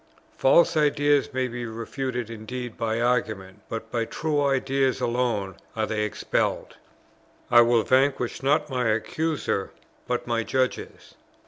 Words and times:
False 0.35 0.75
ideas 0.75 1.31
may 1.31 1.47
be 1.47 1.63
refuted 1.63 2.27
indeed 2.31 2.75
by 2.75 2.99
argument, 2.99 3.61
but 3.69 3.91
by 3.91 4.03
true 4.03 4.43
ideas 4.43 4.99
alone 4.99 5.53
are 5.75 5.85
they 5.85 6.01
expelled. 6.05 6.75
I 7.51 7.61
will 7.61 7.83
vanquish, 7.83 8.41
not 8.41 8.67
my 8.67 8.87
Accuser, 8.87 9.69
but 10.07 10.25
my 10.25 10.41
judges. 10.41 11.13